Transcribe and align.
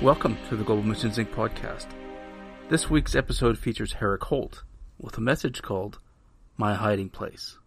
Welcome 0.00 0.38
to 0.48 0.56
the 0.56 0.62
Global 0.62 0.84
Missions 0.84 1.18
Inc. 1.18 1.30
podcast. 1.30 1.88
This 2.68 2.88
week's 2.88 3.16
episode 3.16 3.58
features 3.58 3.94
Herrick 3.94 4.22
Holt 4.22 4.62
with 5.00 5.18
a 5.18 5.20
message 5.20 5.62
called 5.62 5.98
My 6.56 6.74
Hiding 6.74 7.08
Place. 7.08 7.58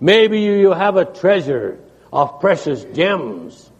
Maybe 0.00 0.40
you 0.40 0.72
have 0.72 0.96
a 0.96 1.04
treasure 1.04 1.78
of 2.10 2.40
precious 2.40 2.84
gems. 2.94 3.70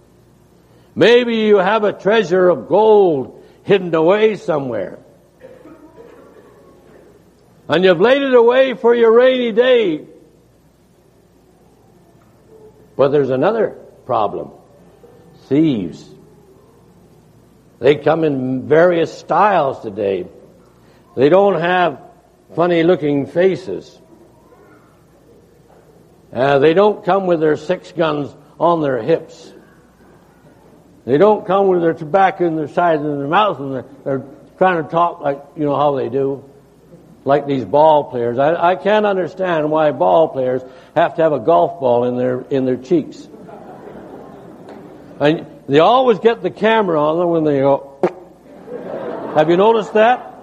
Maybe 0.95 1.37
you 1.37 1.57
have 1.57 1.85
a 1.85 1.95
treasure 1.95 2.51
of 2.51 2.69
gold 2.69 3.34
hidden 3.65 3.95
away 3.95 4.37
somewhere. 4.37 4.99
And 7.69 7.85
you've 7.85 8.01
laid 8.01 8.23
it 8.23 8.35
away 8.35 8.75
for 8.75 8.95
your 8.95 9.13
rainy 9.13 9.53
day. 9.53 10.07
But 12.97 13.09
there's 13.09 13.31
another 13.31 13.71
problem. 14.07 14.53
Thieves 15.49 16.15
they 17.85 17.97
come 17.97 18.25
in 18.25 18.67
various 18.67 19.13
styles 19.17 19.81
today. 19.81 20.27
They 21.17 21.29
don't 21.29 21.61
have 21.61 22.01
funny 22.55 22.83
looking 22.83 23.27
faces. 23.27 24.01
Uh, 26.33 26.59
they 26.61 26.73
don't 26.73 27.05
come 27.05 27.27
with 27.27 27.41
their 27.41 27.59
six 27.59 27.93
guns 27.93 28.35
on 28.59 28.81
their 28.81 29.03
hips. 29.03 29.53
They 31.05 31.19
don't 31.19 31.47
come 31.47 31.69
with 31.69 31.83
their 31.83 31.95
tobacco 31.95 32.47
in 32.47 32.57
their 32.57 32.69
sides 32.69 33.03
and 33.03 33.21
their 33.21 33.29
mouths 33.29 33.61
and 33.61 33.75
they're, 33.75 33.85
they're, 34.05 34.25
trying 34.57 34.85
to 34.85 34.89
talk 34.89 35.21
like, 35.21 35.43
you 35.57 35.65
know, 35.65 35.75
how 35.75 35.97
they 35.97 36.09
do. 36.09 36.45
Like 37.25 37.47
these 37.47 37.65
ball 37.65 38.05
players. 38.05 38.39
I, 38.39 38.55
I 38.55 38.77
can't 38.77 39.07
understand 39.07 39.71
why 39.71 39.91
ball 39.93 40.29
players 40.29 40.63
have 40.95 41.17
to 41.17 41.23
have 41.23 41.33
a 41.33 41.41
golf 41.41 41.81
ball 41.81 42.05
in 42.05 42.17
their, 42.17 42.43
in 42.43 42.65
their 42.65 42.77
cheeks. 42.77 43.27
And 45.19 45.47
they 45.69 45.79
always 45.79 46.19
get 46.19 46.43
the 46.43 46.51
camera 46.51 47.03
on 47.03 47.19
them 47.19 47.31
when 47.31 47.45
they 47.45 47.61
go. 47.61 47.99
Have 49.37 49.49
you 49.49 49.57
noticed 49.57 49.95
that? 49.95 50.35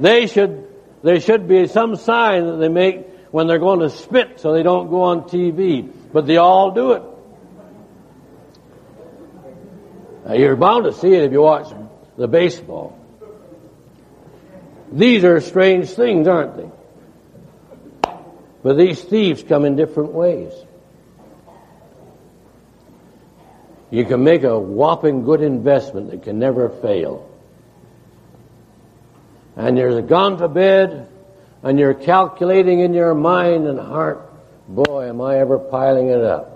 They 0.00 0.26
should, 0.26 0.66
there 1.02 1.20
should 1.20 1.46
be 1.46 1.66
some 1.66 1.96
sign 1.96 2.46
that 2.46 2.56
they 2.56 2.68
make 2.68 3.06
when 3.30 3.46
they're 3.46 3.58
going 3.58 3.80
to 3.80 3.90
spit 3.90 4.40
so 4.40 4.52
they 4.52 4.62
don't 4.62 4.88
go 4.88 5.02
on 5.02 5.22
TV. 5.22 5.88
But 6.12 6.26
they 6.26 6.38
all 6.38 6.70
do 6.70 6.92
it. 6.92 7.02
Now, 10.24 10.34
you're 10.34 10.56
bound 10.56 10.84
to 10.84 10.92
see 10.92 11.12
it 11.12 11.24
if 11.24 11.32
you 11.32 11.42
watch 11.42 11.72
the 12.16 12.28
baseball. 12.28 12.98
These 14.92 15.24
are 15.24 15.40
strange 15.40 15.90
things, 15.90 16.28
aren't 16.28 16.56
they? 16.56 16.70
But 18.62 18.78
these 18.78 19.02
thieves 19.02 19.42
come 19.42 19.64
in 19.64 19.76
different 19.76 20.12
ways. 20.12 20.52
you 23.94 24.04
can 24.04 24.24
make 24.24 24.42
a 24.42 24.58
whopping 24.58 25.22
good 25.22 25.40
investment 25.40 26.10
that 26.10 26.24
can 26.24 26.40
never 26.40 26.68
fail. 26.68 27.30
And 29.54 29.78
you're 29.78 30.02
gone 30.02 30.38
to 30.38 30.48
bed 30.48 31.08
and 31.62 31.78
you're 31.78 31.94
calculating 31.94 32.80
in 32.80 32.92
your 32.92 33.14
mind 33.14 33.68
and 33.68 33.78
heart, 33.78 34.28
boy, 34.66 35.08
am 35.08 35.20
I 35.20 35.38
ever 35.38 35.60
piling 35.60 36.08
it 36.08 36.24
up. 36.24 36.53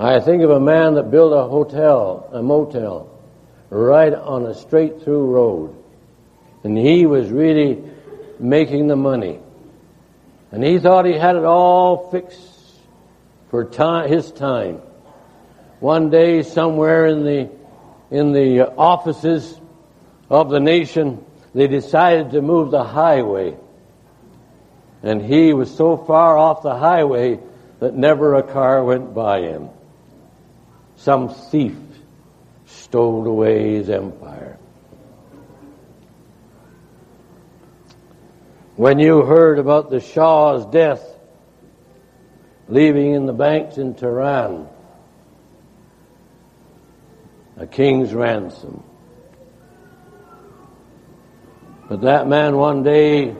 I 0.00 0.18
think 0.18 0.42
of 0.42 0.48
a 0.48 0.58
man 0.58 0.94
that 0.94 1.10
built 1.10 1.34
a 1.34 1.46
hotel, 1.46 2.26
a 2.32 2.42
motel, 2.42 3.10
right 3.68 4.14
on 4.14 4.46
a 4.46 4.54
straight 4.54 5.02
through 5.02 5.26
road. 5.26 5.76
And 6.64 6.76
he 6.76 7.04
was 7.04 7.30
really 7.30 7.84
making 8.38 8.86
the 8.86 8.96
money. 8.96 9.40
And 10.52 10.64
he 10.64 10.78
thought 10.78 11.04
he 11.04 11.12
had 11.12 11.36
it 11.36 11.44
all 11.44 12.10
fixed 12.10 12.40
for 13.50 13.66
time, 13.66 14.08
his 14.08 14.32
time. 14.32 14.76
One 15.80 16.08
day, 16.08 16.44
somewhere 16.44 17.04
in 17.04 17.22
the 17.24 17.50
in 18.10 18.32
the 18.32 18.72
offices 18.74 19.60
of 20.30 20.48
the 20.48 20.60
nation, 20.60 21.22
they 21.54 21.68
decided 21.68 22.30
to 22.30 22.40
move 22.40 22.70
the 22.70 22.84
highway, 22.84 23.54
and 25.02 25.20
he 25.22 25.52
was 25.52 25.74
so 25.74 25.98
far 25.98 26.38
off 26.38 26.62
the 26.62 26.76
highway 26.76 27.38
that 27.80 27.94
never 27.94 28.34
a 28.34 28.42
car 28.42 28.82
went 28.82 29.14
by 29.14 29.42
him. 29.42 29.68
Some 31.00 31.30
thief 31.30 31.78
stole 32.66 33.26
away 33.26 33.76
his 33.76 33.88
empire. 33.88 34.58
When 38.76 38.98
you 38.98 39.22
heard 39.22 39.58
about 39.58 39.88
the 39.88 40.00
Shah's 40.00 40.66
death, 40.66 41.02
leaving 42.68 43.14
in 43.14 43.24
the 43.24 43.32
banks 43.32 43.78
in 43.78 43.94
Tehran 43.94 44.68
a 47.56 47.66
king's 47.66 48.12
ransom. 48.12 48.82
But 51.88 52.02
that 52.02 52.28
man 52.28 52.58
one 52.58 52.82
day, 52.82 53.34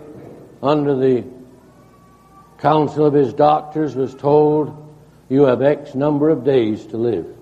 under 0.62 0.96
the 0.96 1.24
counsel 2.56 3.04
of 3.04 3.12
his 3.12 3.34
doctors, 3.34 3.94
was 3.94 4.14
told, 4.14 4.94
You 5.28 5.42
have 5.42 5.60
X 5.60 5.94
number 5.94 6.30
of 6.30 6.42
days 6.42 6.86
to 6.86 6.96
live. 6.96 7.36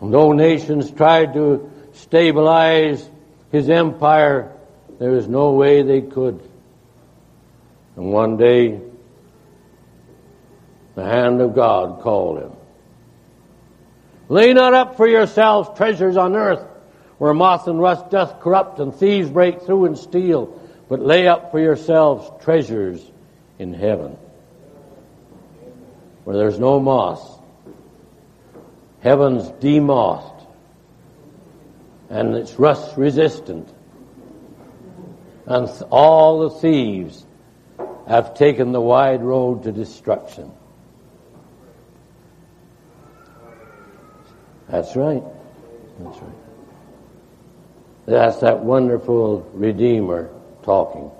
And 0.00 0.12
though 0.12 0.32
nations 0.32 0.90
tried 0.90 1.34
to 1.34 1.70
stabilize 1.92 3.08
his 3.50 3.70
empire, 3.70 4.52
there 4.98 5.10
was 5.10 5.28
no 5.28 5.52
way 5.52 5.82
they 5.82 6.02
could. 6.02 6.42
And 7.96 8.12
one 8.12 8.36
day, 8.36 8.80
the 10.94 11.04
hand 11.04 11.40
of 11.40 11.54
God 11.54 12.00
called 12.00 12.38
him. 12.38 12.52
Lay 14.28 14.52
not 14.52 14.74
up 14.74 14.96
for 14.96 15.06
yourselves 15.06 15.70
treasures 15.76 16.16
on 16.16 16.34
earth, 16.34 16.64
where 17.18 17.32
moth 17.32 17.68
and 17.68 17.80
rust 17.80 18.10
doth 18.10 18.40
corrupt 18.40 18.80
and 18.80 18.94
thieves 18.94 19.30
break 19.30 19.62
through 19.62 19.86
and 19.86 19.96
steal, 19.96 20.60
but 20.88 21.00
lay 21.00 21.26
up 21.28 21.50
for 21.50 21.60
yourselves 21.60 22.30
treasures 22.44 23.00
in 23.58 23.72
heaven, 23.72 24.16
where 26.24 26.36
there's 26.36 26.58
no 26.58 26.80
moth. 26.80 27.35
Heaven's 29.06 29.48
demothed, 29.60 30.48
and 32.10 32.34
it's 32.34 32.58
rust 32.58 32.96
resistant, 32.96 33.72
and 35.46 35.68
all 35.92 36.40
the 36.40 36.50
thieves 36.50 37.24
have 38.08 38.34
taken 38.34 38.72
the 38.72 38.80
wide 38.80 39.22
road 39.22 39.62
to 39.62 39.70
destruction. 39.70 40.50
That's 44.70 44.96
right. 44.96 45.22
That's 46.00 46.18
right. 46.18 46.32
That's 48.06 48.38
that 48.38 48.64
wonderful 48.64 49.48
Redeemer 49.52 50.30
talking. 50.64 51.12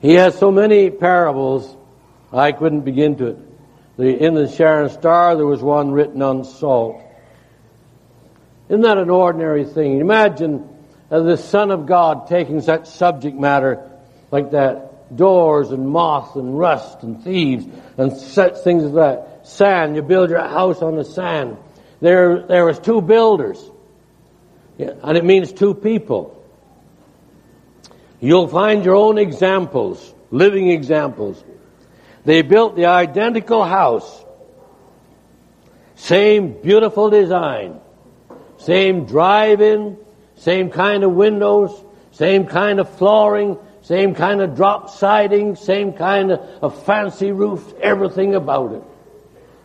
He 0.00 0.14
has 0.14 0.36
so 0.36 0.50
many 0.50 0.90
parables, 0.90 1.76
I 2.32 2.50
couldn't 2.50 2.80
begin 2.80 3.16
to. 3.18 3.49
The, 4.00 4.18
in 4.18 4.32
the 4.32 4.48
Sharon 4.48 4.88
Star, 4.88 5.36
there 5.36 5.44
was 5.44 5.60
one 5.60 5.92
written 5.92 6.22
on 6.22 6.44
salt. 6.44 7.02
Isn't 8.70 8.80
that 8.80 8.96
an 8.96 9.10
ordinary 9.10 9.66
thing? 9.66 10.00
Imagine 10.00 10.66
uh, 11.10 11.20
the 11.20 11.36
Son 11.36 11.70
of 11.70 11.84
God 11.84 12.26
taking 12.26 12.62
such 12.62 12.86
subject 12.86 13.36
matter 13.36 13.90
like 14.30 14.52
that, 14.52 15.14
doors 15.14 15.70
and 15.70 15.86
moth 15.86 16.34
and 16.36 16.58
rust 16.58 17.02
and 17.02 17.22
thieves 17.22 17.66
and 17.98 18.16
such 18.16 18.56
things 18.64 18.84
as 18.84 18.92
that 18.94 19.46
sand. 19.46 19.96
You 19.96 20.00
build 20.00 20.30
your 20.30 20.48
house 20.48 20.80
on 20.80 20.96
the 20.96 21.04
sand. 21.04 21.58
There, 22.00 22.46
there 22.46 22.64
was 22.64 22.78
two 22.78 23.02
builders. 23.02 23.62
And 24.78 25.18
it 25.18 25.26
means 25.26 25.52
two 25.52 25.74
people. 25.74 26.42
You'll 28.18 28.48
find 28.48 28.82
your 28.82 28.96
own 28.96 29.18
examples, 29.18 30.14
living 30.30 30.70
examples. 30.70 31.44
They 32.24 32.42
built 32.42 32.76
the 32.76 32.86
identical 32.86 33.64
house. 33.64 34.24
Same 35.96 36.60
beautiful 36.60 37.10
design. 37.10 37.80
Same 38.58 39.06
drive-in. 39.06 39.96
Same 40.36 40.70
kind 40.70 41.04
of 41.04 41.12
windows. 41.12 41.72
Same 42.12 42.46
kind 42.46 42.80
of 42.80 42.88
flooring. 42.96 43.58
Same 43.82 44.14
kind 44.14 44.40
of 44.40 44.56
drop 44.56 44.90
siding. 44.90 45.56
Same 45.56 45.92
kind 45.92 46.32
of, 46.32 46.84
fancy 46.84 47.32
roof. 47.32 47.72
Everything 47.80 48.34
about 48.34 48.72
it 48.72 48.82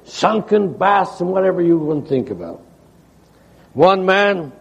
sunken 0.05 0.73
baths 0.73 1.19
and 1.19 1.29
whatever 1.29 1.61
you 1.61 1.77
want 1.77 2.05
to 2.05 2.09
think 2.09 2.29
about. 2.29 2.61
One 3.73 4.05
man 4.05 4.51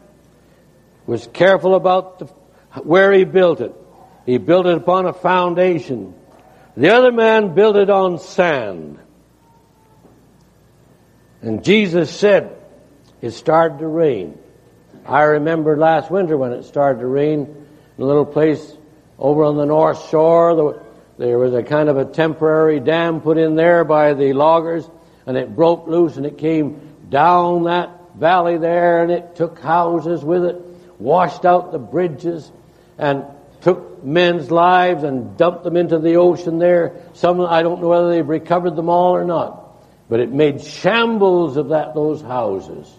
was 1.07 1.29
careful 1.33 1.75
about 1.75 2.19
the, 2.19 2.25
where 2.83 3.13
he 3.13 3.25
built 3.25 3.61
it. 3.61 3.75
He 4.27 4.39
built 4.39 4.67
it 4.67 4.77
upon 4.77 5.07
a 5.07 5.13
foundation 5.13 6.15
The 6.77 6.93
other 6.93 7.13
man 7.13 7.55
built 7.55 7.77
it 7.77 7.91
on 7.91 8.19
sand. 8.19 8.99
And 11.41 11.63
Jesus 11.63 12.11
said, 12.11 12.57
it 13.21 13.31
started 13.31 13.79
to 13.79 13.87
rain. 13.87 14.39
I 15.07 15.23
remember 15.23 15.77
last 15.77 16.11
winter 16.11 16.37
when 16.37 16.53
it 16.53 16.65
started 16.65 17.01
to 17.01 17.07
rain 17.07 17.41
in 17.97 18.03
a 18.03 18.07
little 18.07 18.25
place 18.25 18.77
over 19.19 19.45
on 19.45 19.57
the 19.57 19.67
north 19.67 20.09
shore. 20.09 20.83
There 21.17 21.39
was 21.39 21.55
a 21.55 21.63
kind 21.63 21.89
of 21.89 21.97
a 21.97 22.05
temporary 22.05 22.81
dam 22.81 23.21
put 23.21 23.39
in 23.39 23.55
there 23.55 23.85
by 23.85 24.15
the 24.15 24.33
loggers 24.33 24.89
and 25.27 25.37
it 25.37 25.55
broke 25.55 25.87
loose 25.87 26.17
and 26.17 26.27
it 26.27 26.39
came 26.39 26.81
down 27.09 27.65
that 27.65 28.17
valley 28.17 28.59
there 28.59 29.03
and 29.03 29.13
it 29.13 29.37
took 29.37 29.61
houses 29.61 30.25
with 30.25 30.45
it, 30.45 30.57
washed 30.99 31.45
out 31.45 31.71
the 31.71 31.79
bridges 31.79 32.51
and 32.99 33.25
took 33.65 34.05
men's 34.05 34.51
lives 34.51 35.05
and 35.05 35.39
dumped 35.39 35.65
them 35.65 35.75
into 35.79 35.99
the 35.99 36.17
ocean 36.17 36.59
there. 36.59 37.01
Some, 37.15 37.41
I 37.41 37.63
don't 37.63 37.81
know 37.81 37.89
whether 37.89 38.11
they've 38.11 38.29
recovered 38.29 38.77
them 38.77 38.91
all 38.91 39.17
or 39.17 39.25
not, 39.25 39.83
but 40.07 40.21
it 40.21 40.31
made 40.31 40.63
shambles 40.63 41.57
of 41.57 41.71
that, 41.71 41.95
those 41.95 42.21
houses. 42.21 42.93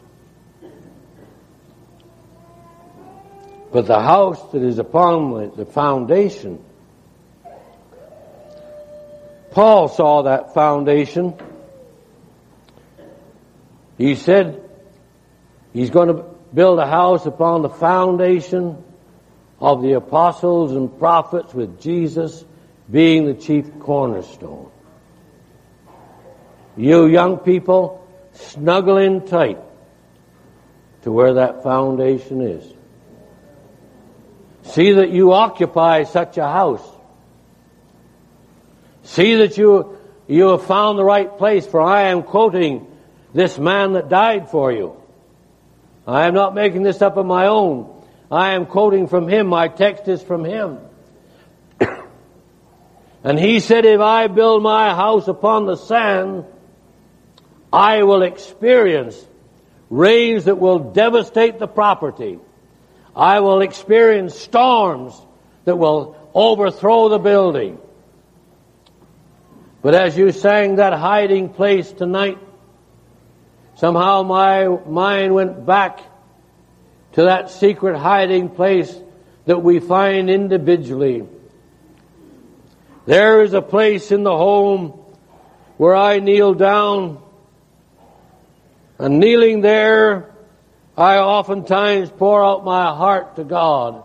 But 3.72 3.86
the 3.86 4.00
house 4.00 4.42
that 4.54 4.64
is 4.64 4.80
upon 4.80 5.56
the 5.56 5.66
foundation, 5.66 6.64
Paul 9.52 9.88
saw 9.88 10.24
that 10.24 10.56
foundation. 10.56 11.36
He 14.00 14.16
said 14.16 14.68
he's 15.74 15.92
going 15.92 16.08
to 16.08 16.26
build 16.54 16.80
a 16.80 16.88
house 16.88 17.28
upon 17.28 17.62
the 17.62 17.70
foundation 17.70 18.84
of 19.66 19.82
the 19.82 19.94
apostles 19.94 20.74
and 20.74 20.96
prophets 21.00 21.52
with 21.52 21.82
Jesus 21.82 22.46
being 22.92 23.26
the 23.26 23.34
chief 23.34 23.80
cornerstone. 23.80 24.70
You 26.78 27.08
young 27.08 27.38
people, 27.38 28.08
snuggle 28.34 28.98
in 28.98 29.26
tight 29.26 29.58
to 31.02 31.12
where 31.12 31.34
that 31.34 31.64
foundation 31.64 32.42
is. 32.42 32.64
See 34.66 34.92
that 34.92 35.10
you 35.10 35.34
occupy 35.34 36.04
such 36.04 36.38
a 36.38 36.48
house. 36.48 36.88
See 39.02 39.34
that 39.38 39.58
you, 39.58 39.98
you 40.28 40.50
have 40.50 40.64
found 40.66 41.00
the 41.00 41.04
right 41.04 41.36
place, 41.40 41.66
for 41.66 41.82
I 41.82 42.10
am 42.10 42.22
quoting 42.22 42.86
this 43.34 43.58
man 43.58 43.94
that 43.94 44.10
died 44.10 44.52
for 44.52 44.72
you. 44.72 45.02
I 46.06 46.28
am 46.28 46.36
not 46.36 46.54
making 46.54 46.84
this 46.84 47.02
up 47.02 47.18
on 47.18 47.26
my 47.26 47.48
own. 47.48 47.95
I 48.32 48.54
am 48.54 48.66
quoting 48.66 49.08
from 49.08 49.28
him. 49.28 49.48
My 49.48 49.68
text 49.68 50.08
is 50.08 50.22
from 50.22 50.44
him. 50.44 50.80
and 53.24 53.40
he 53.40 53.60
said, 53.60 53.86
if 53.86 54.02
I 54.02 54.28
build 54.28 54.64
my 54.64 54.96
house 54.96 55.28
upon 55.28 55.66
the 55.66 55.76
sand, 55.76 56.46
I 57.72 58.04
will 58.04 58.24
experience 58.24 59.24
rains 59.90 60.46
that 60.46 60.58
will 60.58 60.80
devastate 60.92 61.60
the 61.60 61.68
property. 61.68 62.40
I 63.16 63.40
will 63.42 63.62
experience 63.62 64.38
storms 64.38 65.14
that 65.66 65.78
will 65.78 66.18
overthrow 66.34 67.10
the 67.10 67.20
building. 67.20 67.80
But 69.82 69.94
as 69.94 70.18
you 70.18 70.32
sang 70.32 70.78
that 70.78 70.94
hiding 70.94 71.50
place 71.50 71.92
tonight, 71.92 72.40
somehow 73.76 74.24
my 74.24 74.68
mind 74.68 75.34
went 75.36 75.66
back 75.66 76.02
to 77.16 77.24
that 77.24 77.50
secret 77.50 77.98
hiding 77.98 78.50
place 78.50 78.94
that 79.46 79.64
we 79.64 79.80
find 79.80 80.30
individually. 80.30 81.26
There 83.06 83.42
is 83.42 83.54
a 83.54 83.62
place 83.62 84.12
in 84.12 84.24
the 84.24 84.36
home 84.36 85.00
where 85.78 85.96
I 85.96 86.20
kneel 86.20 86.54
down 86.54 87.22
and 89.00 89.20
kneeling 89.20 89.62
there, 89.62 90.34
I 90.98 91.18
oftentimes 91.18 92.10
pour 92.12 92.44
out 92.44 92.66
my 92.66 92.94
heart 92.96 93.38
to 93.38 93.44
God. 93.44 94.04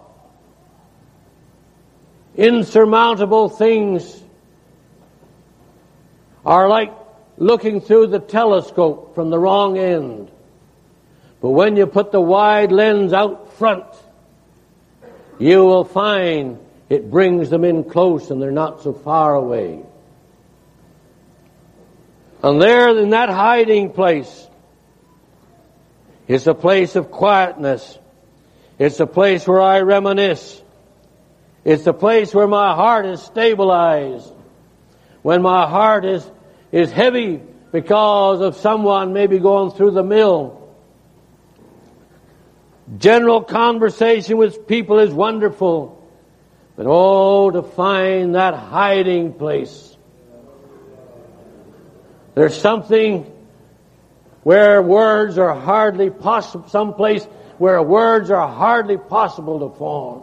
Insurmountable 2.37 3.49
things 3.49 4.23
are 6.45 6.69
like 6.69 6.93
looking 7.37 7.81
through 7.81 8.09
the 8.09 8.19
telescope 8.21 9.15
from 9.15 9.31
the 9.31 9.39
wrong 9.39 9.79
end. 9.79 10.31
But 11.41 11.51
when 11.51 11.77
you 11.77 11.87
put 11.87 12.13
the 12.13 12.21
wide 12.21 12.73
lens 12.73 13.13
out 13.13 13.55
front, 13.55 13.87
you 15.39 15.65
will 15.65 15.85
find 15.85 16.59
it 16.89 17.11
brings 17.11 17.51
them 17.51 17.65
in 17.65 17.85
close 17.85 18.31
and 18.31 18.43
they're 18.43 18.51
not 18.51 18.83
so 18.83 18.93
far 18.93 19.35
away. 19.35 19.83
And 22.43 22.61
there 22.61 22.97
in 22.97 23.11
that 23.11 23.29
hiding 23.29 23.93
place, 23.93 24.49
is 26.31 26.47
a 26.47 26.55
place 26.55 26.95
of 26.95 27.11
quietness. 27.11 27.99
It's 28.79 29.01
a 29.01 29.07
place 29.07 29.49
where 29.49 29.61
I 29.61 29.81
reminisce. 29.81 30.63
It's 31.65 31.89
a 31.89 31.93
place 31.93 32.33
where 32.33 32.47
my 32.47 32.73
heart 32.73 33.05
is 33.07 33.21
stabilized. 33.21 34.33
When 35.23 35.43
my 35.43 35.69
heart 35.69 36.05
is, 36.05 36.25
is 36.71 36.93
heavy 36.93 37.41
because 37.73 38.43
of 38.43 38.55
someone 38.55 39.13
maybe 39.13 39.41
going 39.41 39.73
through 39.73 39.91
the 39.91 40.05
mill 40.05 40.60
General 42.99 43.43
conversation 43.43 44.37
with 44.37 44.67
people 44.67 44.99
is 44.99 45.13
wonderful. 45.13 45.97
But 46.77 46.87
oh, 46.89 47.51
to 47.51 47.63
find 47.63 48.35
that 48.35 48.55
hiding 48.55 49.35
place. 49.35 49.97
There's 52.35 52.59
something 52.59 53.31
where 54.43 54.81
words 54.81 55.37
are 55.39 55.55
hardly 55.55 56.11
possible, 56.11 56.69
some 56.69 56.95
place 56.95 57.25
where 57.59 57.83
words 57.83 58.31
are 58.31 58.49
hardly 58.49 58.97
possible 58.97 59.69
to 59.69 59.77
form. 59.77 60.23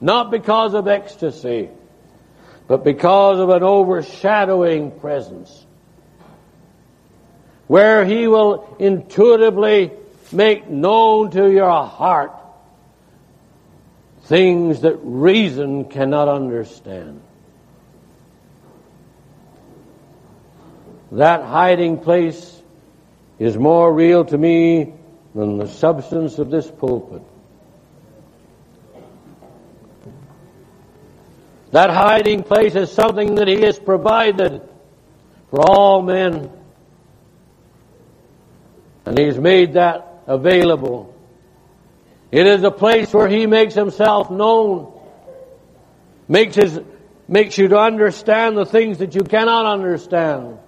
Not 0.00 0.30
because 0.30 0.74
of 0.74 0.86
ecstasy, 0.86 1.70
but 2.66 2.84
because 2.84 3.38
of 3.38 3.48
an 3.48 3.62
overshadowing 3.62 4.92
presence. 5.00 5.64
Where 7.66 8.04
He 8.04 8.28
will 8.28 8.76
intuitively 8.78 9.92
make 10.32 10.68
known 10.68 11.30
to 11.32 11.50
your 11.50 11.84
heart 11.84 12.32
things 14.28 14.82
that 14.82 14.96
reason 15.02 15.86
cannot 15.86 16.28
understand. 16.28 17.22
That 21.12 21.42
hiding 21.42 22.00
place 22.00 22.62
is 23.38 23.56
more 23.56 23.92
real 23.92 24.26
to 24.26 24.36
me 24.36 24.92
than 25.34 25.56
the 25.56 25.66
substance 25.66 26.38
of 26.38 26.50
this 26.50 26.70
pulpit. 26.70 27.22
That 31.70 31.90
hiding 31.90 32.42
place 32.42 32.74
is 32.74 32.92
something 32.92 33.36
that 33.36 33.48
He 33.48 33.62
has 33.62 33.78
provided 33.78 34.60
for 35.50 35.60
all 35.60 36.02
men. 36.02 36.50
And 39.06 39.18
He's 39.18 39.38
made 39.38 39.74
that 39.74 40.07
available. 40.28 41.14
It 42.30 42.46
is 42.46 42.62
a 42.62 42.70
place 42.70 43.12
where 43.12 43.26
He 43.26 43.46
makes 43.46 43.74
Himself 43.74 44.30
known, 44.30 44.92
makes 46.28 46.54
His, 46.54 46.78
makes 47.26 47.56
you 47.58 47.68
to 47.68 47.78
understand 47.78 48.56
the 48.56 48.66
things 48.66 48.98
that 48.98 49.14
you 49.14 49.22
cannot 49.24 49.66
understand, 49.66 50.58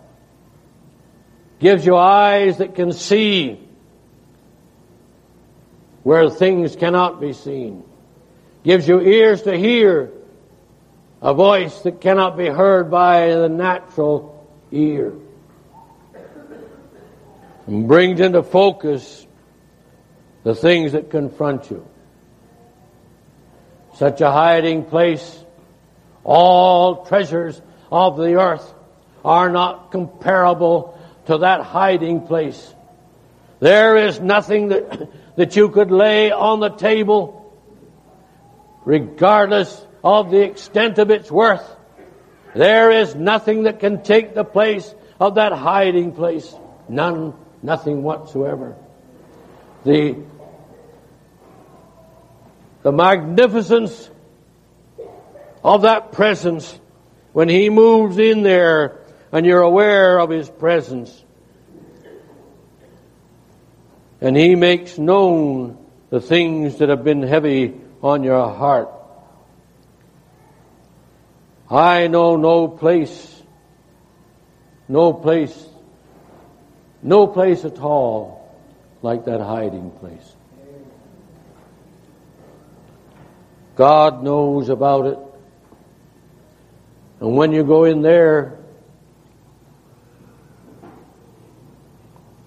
gives 1.60 1.84
you 1.84 1.94
eyes 1.94 2.56
that 2.58 2.74
can 2.74 2.92
see 2.92 3.60
where 6.02 6.30
things 6.30 6.74
cannot 6.74 7.20
be 7.20 7.34
seen, 7.34 7.84
gives 8.64 8.88
you 8.88 9.00
ears 9.00 9.42
to 9.42 9.56
hear 9.56 10.10
a 11.20 11.34
voice 11.34 11.82
that 11.82 12.00
cannot 12.00 12.38
be 12.38 12.46
heard 12.46 12.90
by 12.90 13.34
the 13.34 13.50
natural 13.50 14.48
ear, 14.72 15.12
and 17.66 17.86
brings 17.86 18.20
into 18.20 18.42
focus 18.42 19.26
the 20.42 20.54
things 20.54 20.92
that 20.92 21.10
confront 21.10 21.70
you. 21.70 21.86
Such 23.94 24.20
a 24.20 24.30
hiding 24.30 24.84
place, 24.84 25.44
all 26.24 27.04
treasures 27.04 27.60
of 27.90 28.16
the 28.16 28.40
earth 28.40 28.74
are 29.24 29.50
not 29.50 29.90
comparable 29.90 30.98
to 31.26 31.38
that 31.38 31.62
hiding 31.62 32.26
place. 32.26 32.74
There 33.58 33.96
is 33.96 34.20
nothing 34.20 34.68
that, 34.68 35.08
that 35.36 35.56
you 35.56 35.68
could 35.68 35.90
lay 35.90 36.30
on 36.30 36.60
the 36.60 36.70
table, 36.70 37.54
regardless 38.84 39.86
of 40.02 40.30
the 40.30 40.42
extent 40.42 40.98
of 40.98 41.10
its 41.10 41.30
worth. 41.30 41.68
There 42.54 42.90
is 42.90 43.14
nothing 43.14 43.64
that 43.64 43.80
can 43.80 44.02
take 44.02 44.34
the 44.34 44.44
place 44.44 44.94
of 45.20 45.34
that 45.34 45.52
hiding 45.52 46.12
place. 46.12 46.52
None, 46.88 47.34
nothing 47.62 48.02
whatsoever 48.02 48.76
the, 49.84 50.16
the 52.82 52.92
magnificence 52.92 54.10
of 55.64 55.82
that 55.82 56.12
presence 56.12 56.78
when 57.32 57.48
He 57.48 57.70
moves 57.70 58.18
in 58.18 58.42
there 58.42 59.00
and 59.32 59.46
you're 59.46 59.62
aware 59.62 60.18
of 60.18 60.30
His 60.30 60.48
presence. 60.48 61.24
And 64.20 64.36
He 64.36 64.54
makes 64.54 64.98
known 64.98 65.78
the 66.10 66.20
things 66.20 66.78
that 66.78 66.88
have 66.88 67.04
been 67.04 67.22
heavy 67.22 67.74
on 68.02 68.22
your 68.22 68.52
heart. 68.54 68.90
I 71.70 72.08
know 72.08 72.36
no 72.36 72.66
place, 72.66 73.42
no 74.88 75.12
place, 75.12 75.66
no 77.02 77.28
place 77.28 77.64
at 77.64 77.78
all 77.78 78.39
like 79.02 79.24
that 79.24 79.40
hiding 79.40 79.90
place. 79.92 80.34
God 83.76 84.22
knows 84.22 84.68
about 84.68 85.06
it. 85.06 85.18
And 87.20 87.36
when 87.36 87.52
you 87.52 87.64
go 87.64 87.84
in 87.84 88.02
there, 88.02 88.58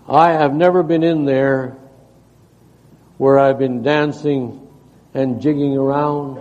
I 0.07 0.33
have 0.33 0.53
never 0.53 0.83
been 0.83 1.03
in 1.03 1.25
there 1.25 1.77
where 3.17 3.39
I've 3.39 3.57
been 3.57 3.81
dancing 3.81 4.67
and 5.13 5.41
jigging 5.41 5.77
around. 5.77 6.39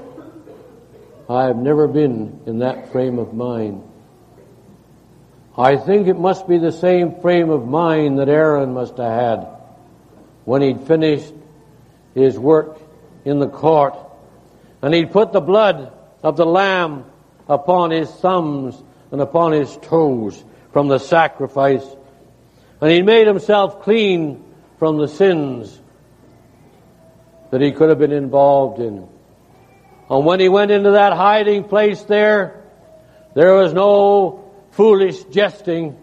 I 1.28 1.44
have 1.44 1.56
never 1.56 1.88
been 1.88 2.40
in 2.44 2.58
that 2.58 2.92
frame 2.92 3.18
of 3.18 3.32
mind. 3.32 3.82
I 5.56 5.76
think 5.76 6.08
it 6.08 6.18
must 6.18 6.48
be 6.48 6.58
the 6.58 6.72
same 6.72 7.20
frame 7.20 7.50
of 7.50 7.66
mind 7.66 8.18
that 8.18 8.28
Aaron 8.28 8.74
must 8.74 8.96
have 8.96 9.12
had 9.12 9.61
when 10.44 10.62
he'd 10.62 10.80
finished 10.86 11.32
his 12.14 12.38
work 12.38 12.78
in 13.24 13.38
the 13.38 13.48
court 13.48 13.96
and 14.82 14.92
he'd 14.92 15.12
put 15.12 15.32
the 15.32 15.40
blood 15.40 15.92
of 16.22 16.36
the 16.36 16.46
lamb 16.46 17.04
upon 17.48 17.90
his 17.90 18.10
thumbs 18.10 18.80
and 19.10 19.20
upon 19.20 19.52
his 19.52 19.76
toes 19.82 20.42
from 20.72 20.88
the 20.88 20.98
sacrifice. 20.98 21.84
And 22.80 22.90
he 22.90 23.02
made 23.02 23.26
himself 23.26 23.82
clean 23.82 24.44
from 24.78 24.98
the 24.98 25.06
sins 25.06 25.80
that 27.50 27.60
he 27.60 27.70
could 27.72 27.90
have 27.90 27.98
been 27.98 28.12
involved 28.12 28.80
in. 28.80 29.06
And 30.10 30.24
when 30.26 30.40
he 30.40 30.48
went 30.48 30.70
into 30.70 30.92
that 30.92 31.12
hiding 31.12 31.64
place 31.64 32.02
there, 32.02 32.64
there 33.34 33.54
was 33.54 33.72
no 33.72 34.50
foolish 34.72 35.22
jesting. 35.24 35.98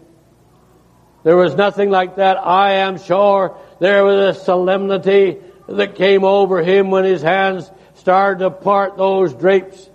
There 1.22 1.36
was 1.36 1.54
nothing 1.54 1.90
like 1.90 2.16
that. 2.16 2.38
I 2.38 2.74
am 2.74 2.98
sure 2.98 3.58
there 3.80 4.04
was 4.04 4.36
a 4.36 4.40
solemnity 4.40 5.38
that 5.68 5.96
came 5.96 6.24
over 6.24 6.62
him 6.62 6.90
when 6.90 7.04
his 7.04 7.22
hands 7.22 7.70
started 7.94 8.40
to 8.40 8.50
part 8.50 8.96
those 8.96 9.34
drapes 9.34 9.90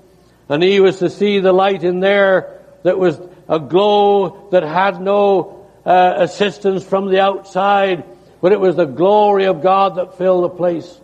and 0.49 0.61
he 0.61 0.79
was 0.79 0.99
to 0.99 1.09
see 1.09 1.39
the 1.39 1.53
light 1.53 1.83
in 1.83 1.99
there 1.99 2.59
that 2.83 2.97
was 2.97 3.19
a 3.47 3.59
glow 3.59 4.47
that 4.51 4.63
had 4.63 5.01
no 5.01 5.67
uh, 5.85 6.15
assistance 6.17 6.83
from 6.83 7.09
the 7.09 7.19
outside, 7.19 8.03
but 8.41 8.51
it 8.51 8.59
was 8.59 8.75
the 8.75 8.85
glory 8.85 9.45
of 9.45 9.61
God 9.61 9.95
that 9.95 10.17
filled 10.17 10.43
the 10.43 10.49
place. 10.49 10.99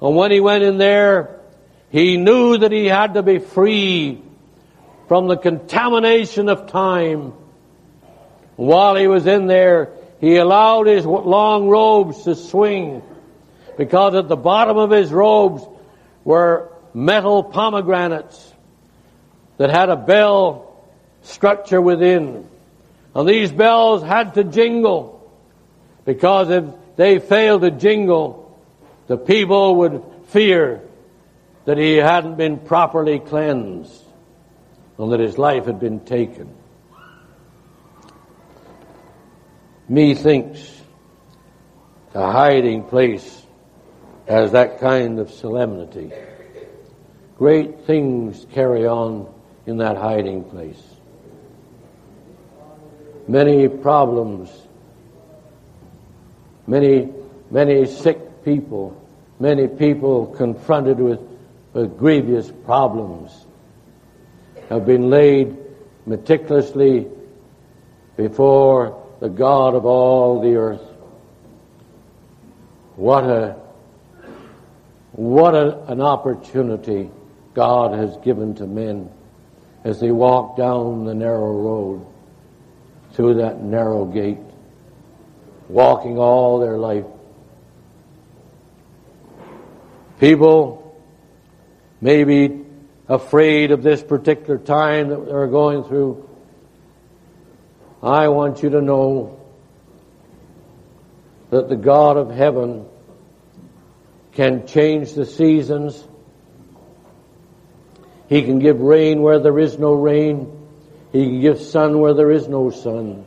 And 0.00 0.16
when 0.16 0.30
he 0.32 0.40
went 0.40 0.64
in 0.64 0.78
there, 0.78 1.38
he 1.90 2.16
knew 2.16 2.58
that 2.58 2.72
he 2.72 2.86
had 2.86 3.14
to 3.14 3.22
be 3.22 3.38
free 3.38 4.20
from 5.08 5.28
the 5.28 5.36
contamination 5.36 6.48
of 6.48 6.68
time. 6.68 7.32
While 8.56 8.96
he 8.96 9.06
was 9.06 9.26
in 9.26 9.46
there, 9.46 9.90
he 10.22 10.36
allowed 10.36 10.86
his 10.86 11.04
long 11.04 11.68
robes 11.68 12.22
to 12.22 12.36
swing 12.36 13.02
because 13.76 14.14
at 14.14 14.28
the 14.28 14.36
bottom 14.36 14.78
of 14.78 14.92
his 14.92 15.10
robes 15.10 15.66
were 16.22 16.70
metal 16.94 17.42
pomegranates 17.42 18.52
that 19.56 19.68
had 19.68 19.90
a 19.90 19.96
bell 19.96 20.80
structure 21.22 21.82
within. 21.82 22.48
And 23.16 23.28
these 23.28 23.50
bells 23.50 24.04
had 24.04 24.34
to 24.34 24.44
jingle 24.44 25.28
because 26.04 26.50
if 26.50 26.66
they 26.94 27.18
failed 27.18 27.62
to 27.62 27.72
jingle, 27.72 28.56
the 29.08 29.16
people 29.16 29.74
would 29.78 30.04
fear 30.28 30.82
that 31.64 31.78
he 31.78 31.96
hadn't 31.96 32.36
been 32.36 32.60
properly 32.60 33.18
cleansed 33.18 34.04
and 34.98 35.10
that 35.10 35.18
his 35.18 35.36
life 35.36 35.66
had 35.66 35.80
been 35.80 35.98
taken. 35.98 36.61
Methinks 39.92 40.80
a 42.14 42.32
hiding 42.32 42.84
place 42.84 43.42
has 44.26 44.52
that 44.52 44.80
kind 44.80 45.18
of 45.18 45.30
solemnity. 45.30 46.10
Great 47.36 47.84
things 47.84 48.46
carry 48.54 48.86
on 48.86 49.30
in 49.66 49.76
that 49.76 49.98
hiding 49.98 50.44
place. 50.44 50.82
Many 53.28 53.68
problems, 53.68 54.50
many, 56.66 57.12
many 57.50 57.84
sick 57.84 58.46
people, 58.46 58.98
many 59.38 59.68
people 59.68 60.28
confronted 60.28 61.00
with, 61.00 61.20
with 61.74 61.98
grievous 61.98 62.50
problems 62.64 63.44
have 64.70 64.86
been 64.86 65.10
laid 65.10 65.54
meticulously 66.06 67.08
before 68.16 69.01
the 69.22 69.28
God 69.28 69.76
of 69.76 69.84
all 69.84 70.40
the 70.42 70.56
earth. 70.56 70.82
What 72.96 73.22
a, 73.22 73.56
what 75.12 75.54
a, 75.54 75.84
an 75.84 76.00
opportunity 76.00 77.08
God 77.54 77.96
has 77.96 78.16
given 78.24 78.56
to 78.56 78.66
men 78.66 79.08
as 79.84 80.00
they 80.00 80.10
walk 80.10 80.56
down 80.56 81.04
the 81.04 81.14
narrow 81.14 81.52
road 81.52 82.06
through 83.12 83.34
that 83.34 83.60
narrow 83.62 84.06
gate, 84.06 84.40
walking 85.68 86.18
all 86.18 86.58
their 86.58 86.76
life. 86.76 87.06
People 90.18 91.00
may 92.00 92.24
be 92.24 92.64
afraid 93.08 93.70
of 93.70 93.84
this 93.84 94.02
particular 94.02 94.58
time 94.58 95.10
that 95.10 95.26
they're 95.26 95.46
going 95.46 95.84
through. 95.84 96.28
I 98.02 98.28
want 98.28 98.62
you 98.62 98.70
to 98.70 98.80
know 98.80 99.40
that 101.50 101.68
the 101.68 101.76
God 101.76 102.16
of 102.16 102.30
heaven 102.30 102.86
can 104.32 104.66
change 104.66 105.12
the 105.12 105.26
seasons 105.26 106.02
he 108.32 108.40
can 108.44 108.60
give 108.60 108.80
rain 108.80 109.20
where 109.20 109.40
there 109.40 109.58
is 109.58 109.78
no 109.78 109.92
rain. 109.92 110.50
He 111.12 111.26
can 111.26 111.40
give 111.42 111.60
sun 111.60 112.00
where 112.00 112.14
there 112.14 112.30
is 112.30 112.48
no 112.48 112.70
sun. 112.70 113.26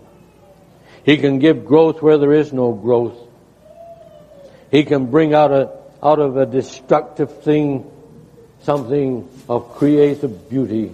He 1.03 1.17
can 1.17 1.37
give 1.37 1.63
growth 1.63 2.01
where 2.01 2.17
there 2.17 2.33
is 2.33 2.51
no 2.51 2.73
growth. 2.73 3.15
He 4.71 4.83
can 4.83 5.11
bring 5.11 5.35
out 5.35 5.51
a, 5.51 5.69
out 6.01 6.17
of 6.17 6.37
a 6.37 6.47
destructive 6.47 7.43
thing 7.43 7.91
something 8.63 9.29
of 9.47 9.75
creative 9.75 10.49
beauty. 10.49 10.91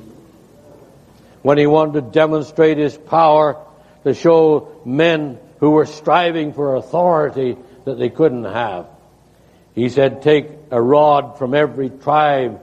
When 1.41 1.57
he 1.57 1.65
wanted 1.65 1.93
to 1.93 2.01
demonstrate 2.01 2.77
his 2.77 2.97
power 2.97 3.65
to 4.03 4.13
show 4.13 4.81
men 4.85 5.39
who 5.59 5.71
were 5.71 5.85
striving 5.85 6.53
for 6.53 6.75
authority 6.75 7.57
that 7.85 7.97
they 7.97 8.09
couldn't 8.09 8.45
have, 8.45 8.87
he 9.73 9.89
said, 9.89 10.21
take 10.21 10.49
a 10.69 10.81
rod 10.81 11.37
from 11.37 11.53
every 11.53 11.89
tribe 11.89 12.61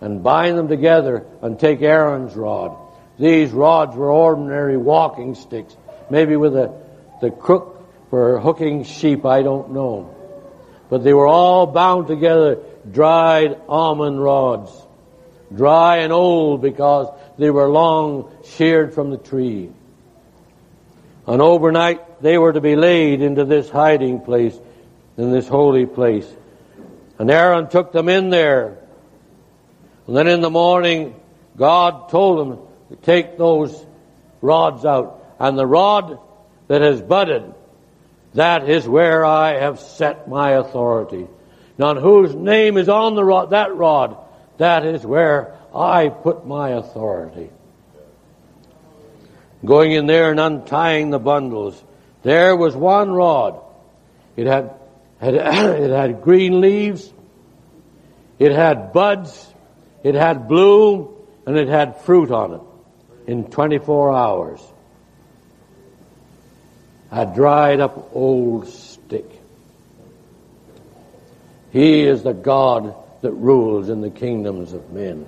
and 0.00 0.22
bind 0.22 0.58
them 0.58 0.68
together 0.68 1.26
and 1.42 1.58
take 1.58 1.82
Aaron's 1.82 2.34
rod. 2.34 2.76
These 3.18 3.50
rods 3.52 3.94
were 3.94 4.10
ordinary 4.10 4.76
walking 4.76 5.34
sticks, 5.34 5.76
maybe 6.08 6.36
with 6.36 6.56
a, 6.56 6.72
the 7.20 7.30
crook 7.30 7.76
for 8.08 8.40
hooking 8.40 8.84
sheep, 8.84 9.24
I 9.24 9.42
don't 9.42 9.72
know. 9.72 10.16
But 10.88 11.04
they 11.04 11.12
were 11.12 11.26
all 11.26 11.66
bound 11.66 12.08
together, 12.08 12.58
dried 12.90 13.60
almond 13.68 14.22
rods. 14.22 14.72
Dry 15.54 15.98
and 15.98 16.12
old 16.12 16.62
because 16.62 17.08
they 17.38 17.50
were 17.50 17.68
long 17.68 18.32
sheared 18.44 18.94
from 18.94 19.10
the 19.10 19.16
tree. 19.18 19.70
And 21.30 21.40
overnight 21.40 22.22
they 22.22 22.38
were 22.38 22.52
to 22.52 22.60
be 22.60 22.76
laid 22.76 23.22
into 23.22 23.44
this 23.44 23.70
hiding 23.70 24.20
place, 24.20 24.58
in 25.16 25.30
this 25.30 25.46
holy 25.46 25.86
place. 25.86 26.26
And 27.18 27.30
Aaron 27.30 27.68
took 27.68 27.92
them 27.92 28.08
in 28.08 28.30
there 28.30 28.80
and 30.10 30.16
then 30.16 30.26
in 30.26 30.40
the 30.40 30.50
morning, 30.50 31.14
God 31.56 32.08
told 32.08 32.40
him 32.44 32.58
to 32.88 32.96
take 32.96 33.38
those 33.38 33.86
rods 34.40 34.84
out. 34.84 35.24
And 35.38 35.56
the 35.56 35.64
rod 35.64 36.18
that 36.66 36.82
has 36.82 37.00
budded, 37.00 37.54
that 38.34 38.68
is 38.68 38.88
where 38.88 39.24
I 39.24 39.60
have 39.60 39.78
set 39.78 40.28
my 40.28 40.54
authority. 40.54 41.28
Now 41.78 41.94
whose 41.94 42.34
name 42.34 42.76
is 42.76 42.88
on 42.88 43.14
the 43.14 43.24
rod, 43.24 43.50
that 43.50 43.76
rod, 43.76 44.16
that 44.58 44.84
is 44.84 45.06
where 45.06 45.56
I 45.72 46.08
put 46.08 46.44
my 46.44 46.70
authority. 46.70 47.50
Going 49.64 49.92
in 49.92 50.06
there 50.06 50.30
and 50.30 50.40
untying 50.40 51.10
the 51.10 51.18
bundles, 51.18 51.82
there 52.22 52.56
was 52.56 52.74
one 52.74 53.10
rod. 53.12 53.60
It 54.36 54.46
had, 54.46 54.74
had 55.20 55.34
it 55.34 55.90
had 55.90 56.22
green 56.22 56.60
leaves. 56.60 57.12
It 58.38 58.52
had 58.52 58.92
buds. 58.92 59.46
It 60.02 60.14
had 60.14 60.48
bloom. 60.48 61.14
and 61.46 61.58
it 61.58 61.68
had 61.68 62.00
fruit 62.02 62.30
on 62.30 62.54
it 62.54 62.60
in 63.26 63.44
24 63.44 64.14
hours. 64.14 64.60
A 67.12 67.26
dried 67.26 67.80
up 67.80 68.10
old 68.14 68.68
stick. 68.68 69.28
He 71.72 72.02
is 72.02 72.22
the 72.22 72.32
God 72.32 72.94
that 73.20 73.32
rules 73.32 73.88
in 73.88 74.00
the 74.00 74.10
kingdoms 74.10 74.72
of 74.72 74.90
men. 74.90 75.26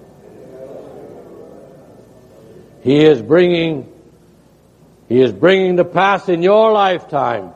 He 2.83 3.05
is 3.05 3.23
bringing, 3.23 3.92
He 5.13 5.21
is 5.21 5.31
bringing 5.31 5.77
to 5.77 5.85
pass 5.85 6.31
in 6.31 6.43
your 6.43 6.73
lifetime 6.73 7.53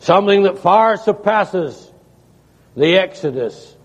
something 0.00 0.42
that 0.42 0.58
far 0.58 0.96
surpasses 0.96 1.88
the 2.76 2.96
Exodus, 2.98 3.76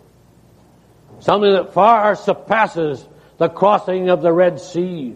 something 1.19 1.53
that 1.53 1.75
far 1.75 2.15
surpasses 2.15 3.07
the 3.37 3.47
crossing 3.47 4.09
of 4.09 4.23
the 4.23 4.33
Red 4.33 4.59
Sea, 4.59 5.15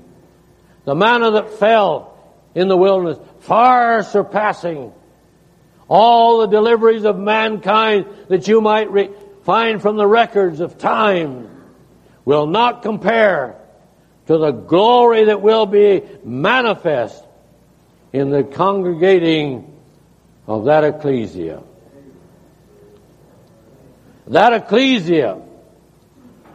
the 0.83 0.93
manna 0.93 1.31
that 1.31 1.49
fell 1.49 2.15
in 2.53 2.67
the 2.67 2.77
wilderness, 2.77 3.17
far 3.39 4.03
surpassing 4.03 4.93
all 5.87 6.41
the 6.41 6.47
deliveries 6.47 7.05
of 7.05 7.17
mankind 7.17 8.05
that 8.27 8.47
you 8.47 8.61
might 8.61 8.91
re- 8.91 9.09
find 9.45 9.81
from 9.81 9.95
the 9.95 10.05
records 10.05 10.59
of 10.59 10.77
time 10.77 11.49
will 12.23 12.45
not 12.45 12.83
compare 12.83 13.59
to 14.27 14.37
the 14.37 14.51
glory 14.51 15.25
that 15.25 15.41
will 15.41 15.65
be 15.65 16.01
manifest 16.23 17.23
in 18.11 18.29
the 18.29 18.43
congregating 18.43 19.71
of 20.47 20.65
that 20.65 20.83
ecclesia. 20.83 21.61
That 24.27 24.53
ecclesia 24.53 25.41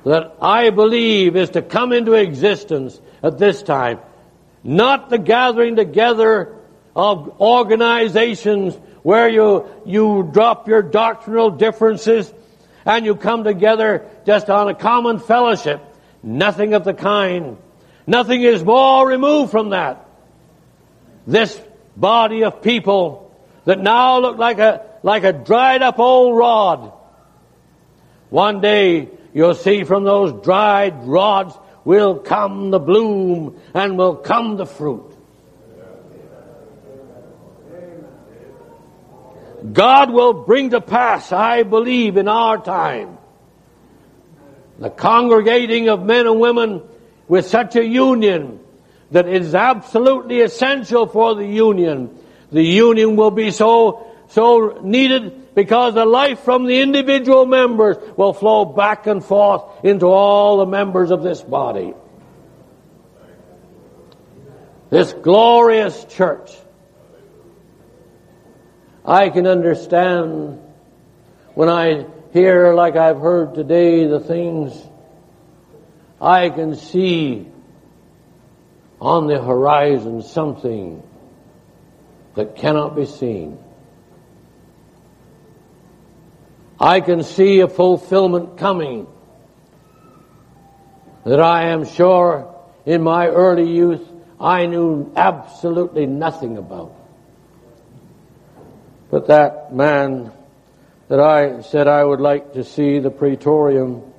that 0.05 0.37
I 0.41 0.71
believe 0.71 1.37
is 1.37 1.51
to 1.51 1.63
come 1.63 1.93
into 1.93 2.15
existence 2.15 3.01
at 3.23 3.39
this 3.39 3.63
time, 3.63 4.01
not 4.65 5.11
the 5.11 5.19
gathering 5.19 5.77
together 5.77 6.57
of 6.97 7.41
organizations 7.41 8.75
where 9.03 9.29
you, 9.29 9.69
you 9.87 10.29
drop 10.33 10.69
your 10.69 10.83
doctrinal 10.83 11.51
differences 11.51 12.33
and 12.85 13.05
you 13.05 13.15
come 13.15 13.45
together 13.45 14.07
just 14.27 14.51
on 14.51 14.69
a 14.69 14.75
common 14.75 15.19
fellowship. 15.19 15.83
Nothing 16.23 16.75
of 16.75 16.85
the 16.85 16.95
kind. 16.95 17.57
Nothing 18.07 18.43
is 18.43 18.65
more 18.65 19.07
removed 19.07 19.51
from 19.51 19.71
that. 19.71 20.07
This 21.27 21.61
body 21.97 22.45
of 22.45 22.63
people 22.63 23.33
that 23.65 23.79
now 23.79 24.19
look 24.19 24.39
like 24.39 24.59
a, 24.59 24.83
like 25.03 25.25
a 25.25 25.33
dried 25.33 25.83
up 25.83 25.99
old 25.99 26.37
rod. 26.37 26.93
One 28.31 28.61
day 28.61 29.09
you'll 29.33 29.55
see 29.55 29.85
from 29.85 30.05
those 30.05 30.33
dried 30.45 31.05
rods 31.05 31.55
will 31.85 32.19
come 32.19 32.71
the 32.71 32.79
bloom 32.79 33.61
and 33.75 33.97
will 33.97 34.17
come 34.17 34.57
the 34.57 34.67
fruit. 34.67 35.07
God 39.73 40.11
will 40.11 40.33
bring 40.33 40.71
to 40.71 40.81
pass, 40.81 41.33
I 41.33 41.65
believe, 41.65 42.17
in 42.17 42.29
our 42.29 42.63
time, 42.63 43.19
the 44.81 44.91
congregating 44.91 45.89
of 45.89 46.03
men 46.03 46.27
and 46.27 46.41
women 46.41 46.83
with 47.29 47.47
such 47.47 47.77
a 47.77 47.85
union 47.85 48.59
that 49.13 49.29
is 49.29 49.55
absolutely 49.55 50.41
essential 50.41 51.07
for 51.07 51.37
the 51.37 51.47
union. 51.47 52.19
The 52.51 52.63
union 52.63 53.15
will 53.15 53.31
be 53.31 53.53
so, 53.53 54.11
so 54.31 54.81
needed 54.83 55.55
because 55.55 55.95
the 55.95 56.05
life 56.05 56.41
from 56.41 56.65
the 56.65 56.81
individual 56.81 57.47
members 57.47 57.97
will 58.17 58.33
flow 58.33 58.65
back 58.65 59.07
and 59.07 59.25
forth 59.25 59.63
into 59.85 60.07
all 60.07 60.59
the 60.59 60.67
members 60.67 61.13
of 61.13 61.23
this 61.23 61.41
body. 61.41 61.95
This 64.91 65.13
glorious 65.13 66.05
church 66.07 66.51
I 69.05 69.31
can 69.31 69.47
understand 69.47 70.61
when 71.55 71.69
I 71.69 72.07
hear, 72.33 72.75
like 72.75 72.97
I've 72.97 73.21
heard 73.21 73.55
today, 73.55 74.07
the 74.07 74.21
things 74.21 74.73
I 76.21 76.51
can 76.51 76.77
see 76.77 77.47
on 79.01 79.27
the 79.27 79.43
horizon 79.43 80.23
something 80.23 81.03
that 82.35 82.57
cannot 82.57 82.95
be 82.95 83.07
seen. 83.07 83.59
I 86.79 87.01
can 87.01 87.23
see 87.23 87.61
a 87.61 87.69
fulfillment 87.69 88.59
coming 88.59 89.07
that 91.25 91.41
I 91.41 91.69
am 91.71 91.85
sure 91.85 92.55
in 92.87 93.03
my 93.03 93.27
early 93.27 93.71
youth 93.71 94.07
I 94.41 94.67
knew 94.67 95.13
absolutely 95.17 96.07
nothing 96.07 96.57
about. 96.57 96.95
But 99.11 99.27
that 99.27 99.75
man 99.75 100.33
that 101.11 101.19
I 101.19 101.61
said 101.63 101.89
I 101.89 102.05
would 102.05 102.21
like 102.21 102.53
to 102.53 102.63
see 102.63 103.01
the 103.01 103.11
praetorium, 103.11 104.13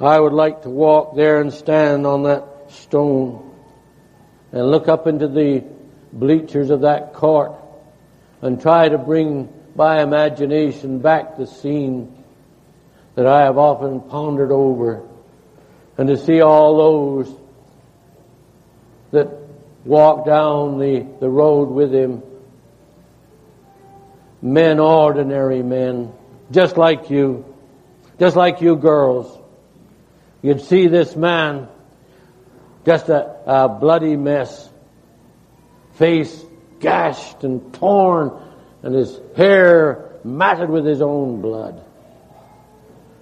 I 0.00 0.18
would 0.18 0.32
like 0.32 0.62
to 0.62 0.70
walk 0.70 1.14
there 1.14 1.42
and 1.42 1.52
stand 1.52 2.06
on 2.06 2.22
that 2.22 2.46
stone 2.70 3.54
and 4.52 4.70
look 4.70 4.88
up 4.88 5.06
into 5.06 5.28
the 5.28 5.62
bleachers 6.10 6.70
of 6.70 6.80
that 6.80 7.12
court 7.12 7.52
and 8.40 8.58
try 8.58 8.88
to 8.88 8.96
bring 8.96 9.52
by 9.76 10.02
imagination 10.02 11.00
back 11.00 11.36
the 11.36 11.46
scene 11.46 12.24
that 13.14 13.26
I 13.26 13.44
have 13.44 13.58
often 13.58 14.00
pondered 14.00 14.50
over 14.50 15.06
and 15.98 16.08
to 16.08 16.16
see 16.16 16.40
all 16.40 16.78
those 16.78 17.36
that 19.10 19.28
walked 19.84 20.26
down 20.26 20.78
the, 20.78 21.06
the 21.20 21.28
road 21.28 21.68
with 21.68 21.92
him 21.92 22.22
men, 24.42 24.80
ordinary 24.80 25.62
men, 25.62 26.12
just 26.50 26.76
like 26.76 27.08
you, 27.08 27.44
just 28.18 28.36
like 28.36 28.60
you 28.60 28.76
girls. 28.76 29.38
You'd 30.42 30.60
see 30.60 30.88
this 30.88 31.14
man, 31.14 31.68
just 32.84 33.08
a, 33.08 33.36
a 33.46 33.68
bloody 33.68 34.16
mess, 34.16 34.68
face 35.94 36.44
gashed 36.80 37.44
and 37.44 37.72
torn, 37.74 38.32
and 38.82 38.94
his 38.94 39.18
hair 39.36 40.10
matted 40.24 40.68
with 40.68 40.84
his 40.84 41.00
own 41.00 41.40
blood, 41.40 41.84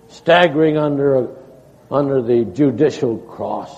staggering 0.08 0.78
under, 0.78 1.36
under 1.90 2.22
the 2.22 2.46
judicial 2.46 3.18
cross. 3.18 3.70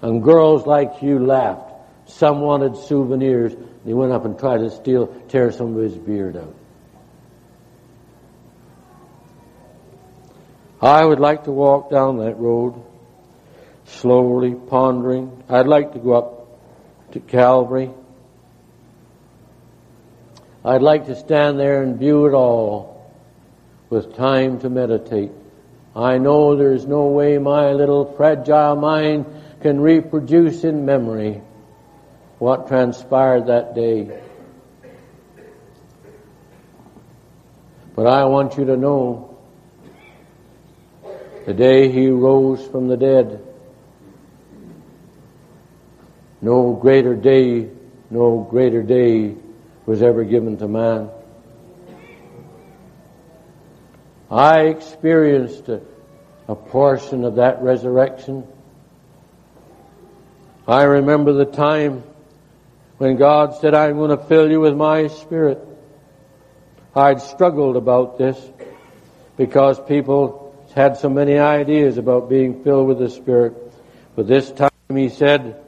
And 0.00 0.22
girls 0.22 0.66
like 0.66 1.02
you 1.02 1.18
laughed. 1.18 1.72
Some 2.06 2.40
wanted 2.40 2.76
souvenirs. 2.76 3.54
He 3.84 3.92
went 3.92 4.12
up 4.12 4.24
and 4.24 4.38
tried 4.38 4.58
to 4.58 4.70
steal, 4.70 5.08
tear 5.28 5.52
some 5.52 5.76
of 5.76 5.82
his 5.82 5.94
beard 5.94 6.36
out. 6.36 6.54
I 10.80 11.04
would 11.04 11.20
like 11.20 11.44
to 11.44 11.52
walk 11.52 11.90
down 11.90 12.18
that 12.18 12.38
road, 12.38 12.82
slowly 13.86 14.54
pondering. 14.54 15.42
I'd 15.48 15.66
like 15.66 15.92
to 15.92 15.98
go 15.98 16.12
up 16.12 17.12
to 17.12 17.20
Calvary. 17.20 17.90
I'd 20.64 20.82
like 20.82 21.06
to 21.06 21.16
stand 21.16 21.58
there 21.58 21.82
and 21.82 21.98
view 21.98 22.26
it 22.26 22.34
all 22.34 23.12
with 23.90 24.16
time 24.16 24.60
to 24.60 24.70
meditate. 24.70 25.30
I 25.94 26.18
know 26.18 26.56
there's 26.56 26.86
no 26.86 27.06
way 27.08 27.38
my 27.38 27.72
little 27.72 28.14
fragile 28.16 28.76
mind 28.76 29.26
can 29.60 29.80
reproduce 29.80 30.64
in 30.64 30.84
memory 30.84 31.42
what 32.38 32.68
transpired 32.68 33.46
that 33.46 33.74
day. 33.74 34.20
But 37.94 38.06
I 38.06 38.24
want 38.24 38.58
you 38.58 38.64
to 38.66 38.76
know 38.76 39.38
the 41.46 41.54
day 41.54 41.92
he 41.92 42.08
rose 42.08 42.66
from 42.66 42.88
the 42.88 42.96
dead, 42.96 43.46
no 46.40 46.72
greater 46.72 47.14
day, 47.14 47.70
no 48.10 48.46
greater 48.50 48.82
day 48.82 49.36
was 49.86 50.02
ever 50.02 50.24
given 50.24 50.56
to 50.58 50.68
man. 50.68 51.10
I 54.30 54.62
experienced 54.62 55.68
a, 55.68 55.82
a 56.48 56.56
portion 56.56 57.24
of 57.24 57.36
that 57.36 57.62
resurrection. 57.62 58.44
I 60.66 60.82
remember 60.84 61.32
the 61.34 61.44
time 61.44 62.02
when 62.98 63.16
God 63.16 63.54
said, 63.60 63.74
I'm 63.74 63.96
going 63.96 64.16
to 64.16 64.24
fill 64.24 64.50
you 64.50 64.60
with 64.60 64.76
my 64.76 65.08
spirit. 65.08 65.58
I'd 66.94 67.20
struggled 67.20 67.76
about 67.76 68.18
this 68.18 68.38
because 69.36 69.80
people 69.80 70.44
had 70.74 70.96
so 70.96 71.08
many 71.08 71.38
ideas 71.38 71.98
about 71.98 72.28
being 72.28 72.62
filled 72.62 72.88
with 72.88 72.98
the 72.98 73.08
Spirit. 73.08 73.54
But 74.16 74.26
this 74.26 74.50
time 74.50 74.70
he 74.90 75.08
said, 75.08 75.60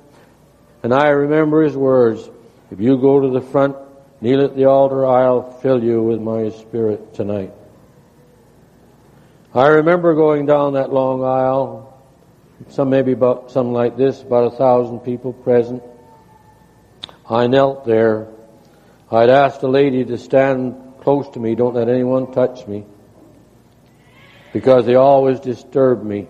and 0.82 0.92
I 0.92 1.08
remember 1.08 1.62
his 1.62 1.76
words, 1.76 2.28
if 2.70 2.80
you 2.80 2.98
go 2.98 3.20
to 3.20 3.30
the 3.30 3.40
front, 3.40 3.76
kneel 4.20 4.44
at 4.44 4.56
the 4.56 4.64
altar, 4.64 5.06
I'll 5.06 5.52
fill 5.60 5.82
you 5.82 6.02
with 6.02 6.20
my 6.20 6.50
Spirit 6.50 7.14
tonight. 7.14 7.52
I 9.54 9.68
remember 9.68 10.14
going 10.14 10.46
down 10.46 10.74
that 10.74 10.92
long 10.92 11.24
aisle, 11.24 11.92
some 12.68 12.90
maybe 12.90 13.12
about 13.12 13.50
something 13.50 13.72
like 13.72 13.96
this, 13.96 14.22
about 14.22 14.52
a 14.52 14.56
thousand 14.56 15.00
people 15.00 15.32
present. 15.32 15.82
I 17.28 17.46
knelt 17.48 17.84
there. 17.84 18.28
I'd 19.10 19.30
asked 19.30 19.62
a 19.62 19.68
lady 19.68 20.04
to 20.04 20.18
stand 20.18 21.00
close 21.00 21.28
to 21.30 21.40
me, 21.40 21.54
don't 21.54 21.74
let 21.74 21.88
anyone 21.88 22.32
touch 22.32 22.66
me, 22.66 22.84
because 24.52 24.86
they 24.86 24.94
always 24.96 25.40
disturbed 25.40 26.04
me. 26.04 26.26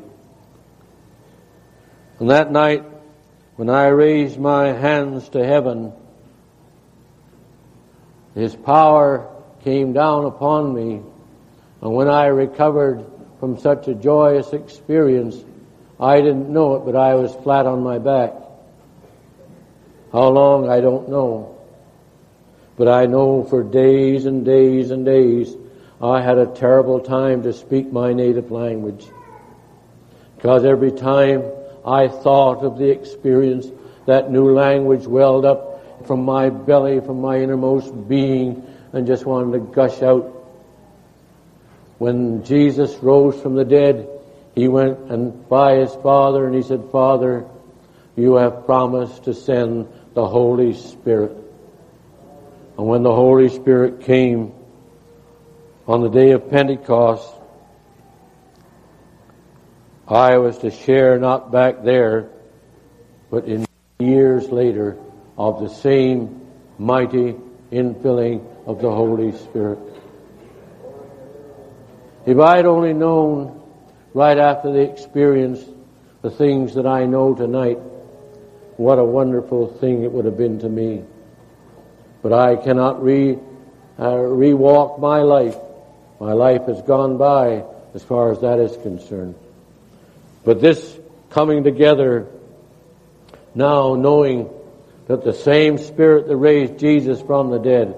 And 2.18 2.30
that 2.30 2.50
night, 2.50 2.84
when 3.56 3.70
I 3.70 3.86
raised 3.88 4.38
my 4.38 4.72
hands 4.72 5.28
to 5.30 5.44
heaven, 5.44 5.92
His 8.34 8.54
power 8.54 9.30
came 9.64 9.92
down 9.92 10.24
upon 10.24 10.74
me. 10.74 11.02
And 11.80 11.94
when 11.94 12.08
I 12.08 12.26
recovered 12.26 13.04
from 13.40 13.58
such 13.58 13.88
a 13.88 13.94
joyous 13.94 14.52
experience, 14.52 15.36
I 15.98 16.20
didn't 16.20 16.50
know 16.50 16.76
it, 16.76 16.84
but 16.84 16.96
I 16.96 17.14
was 17.14 17.34
flat 17.34 17.66
on 17.66 17.82
my 17.82 17.98
back. 17.98 18.32
How 20.16 20.28
long, 20.28 20.70
I 20.70 20.80
don't 20.80 21.10
know. 21.10 21.58
But 22.78 22.88
I 22.88 23.04
know 23.04 23.44
for 23.44 23.62
days 23.62 24.24
and 24.24 24.46
days 24.46 24.90
and 24.90 25.04
days, 25.04 25.54
I 26.00 26.22
had 26.22 26.38
a 26.38 26.46
terrible 26.46 27.00
time 27.00 27.42
to 27.42 27.52
speak 27.52 27.92
my 27.92 28.14
native 28.14 28.50
language. 28.50 29.04
Because 30.36 30.64
every 30.64 30.92
time 30.92 31.44
I 31.84 32.08
thought 32.08 32.64
of 32.64 32.78
the 32.78 32.88
experience, 32.88 33.66
that 34.06 34.30
new 34.30 34.54
language 34.54 35.06
welled 35.06 35.44
up 35.44 36.06
from 36.06 36.24
my 36.24 36.48
belly, 36.48 37.00
from 37.00 37.20
my 37.20 37.38
innermost 37.38 38.08
being, 38.08 38.66
and 38.94 39.06
just 39.06 39.26
wanted 39.26 39.52
to 39.52 39.58
gush 39.70 40.00
out. 40.00 40.32
When 41.98 42.42
Jesus 42.42 42.94
rose 43.02 43.38
from 43.38 43.54
the 43.54 43.66
dead, 43.66 44.08
he 44.54 44.66
went 44.66 44.98
and 45.10 45.46
by 45.46 45.74
his 45.74 45.94
Father 45.96 46.46
and 46.46 46.54
he 46.54 46.62
said, 46.62 46.88
Father, 46.90 47.44
you 48.16 48.36
have 48.36 48.64
promised 48.64 49.24
to 49.24 49.34
send 49.34 49.88
the 50.16 50.26
Holy 50.26 50.72
Spirit. 50.72 51.36
And 52.78 52.86
when 52.86 53.02
the 53.02 53.14
Holy 53.14 53.50
Spirit 53.50 54.00
came 54.00 54.54
on 55.86 56.00
the 56.00 56.08
day 56.08 56.30
of 56.30 56.48
Pentecost, 56.48 57.30
I 60.08 60.38
was 60.38 60.56
to 60.60 60.70
share 60.70 61.18
not 61.18 61.52
back 61.52 61.84
there, 61.84 62.30
but 63.30 63.44
in 63.44 63.66
years 63.98 64.48
later 64.48 64.96
of 65.36 65.60
the 65.60 65.68
same 65.68 66.46
mighty 66.78 67.36
infilling 67.70 68.42
of 68.64 68.80
the 68.80 68.90
Holy 68.90 69.36
Spirit. 69.36 69.78
If 72.24 72.38
I 72.38 72.56
had 72.56 72.64
only 72.64 72.94
known 72.94 73.60
right 74.14 74.38
after 74.38 74.72
the 74.72 74.80
experience 74.80 75.62
the 76.22 76.30
things 76.30 76.74
that 76.76 76.86
I 76.86 77.04
know 77.04 77.34
tonight, 77.34 77.78
what 78.76 78.98
a 78.98 79.04
wonderful 79.04 79.68
thing 79.68 80.04
it 80.04 80.12
would 80.12 80.24
have 80.24 80.36
been 80.36 80.58
to 80.60 80.68
me. 80.68 81.04
But 82.22 82.32
I 82.32 82.56
cannot 82.56 83.02
re, 83.02 83.38
uh, 83.98 84.16
re-walk 84.16 84.98
my 84.98 85.22
life. 85.22 85.56
My 86.20 86.32
life 86.32 86.66
has 86.66 86.82
gone 86.82 87.16
by 87.16 87.64
as 87.94 88.02
far 88.02 88.32
as 88.32 88.40
that 88.40 88.58
is 88.58 88.76
concerned. 88.78 89.34
But 90.44 90.60
this 90.60 90.98
coming 91.30 91.64
together 91.64 92.26
now 93.54 93.94
knowing 93.94 94.50
that 95.06 95.24
the 95.24 95.32
same 95.32 95.78
Spirit 95.78 96.28
that 96.28 96.36
raised 96.36 96.78
Jesus 96.78 97.20
from 97.22 97.50
the 97.50 97.58
dead 97.58 97.96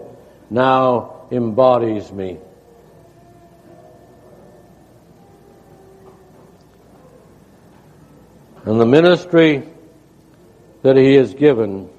now 0.50 1.26
embodies 1.30 2.10
me. 2.12 2.38
And 8.64 8.80
the 8.80 8.86
ministry 8.86 9.62
that 10.82 10.96
He 10.96 11.14
has 11.14 11.34
given 11.34 11.90